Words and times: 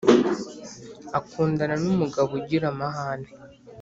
akundana 1.19 1.75
numugabo 1.81 2.31
ugira 2.39 2.65
amahane 2.73 3.29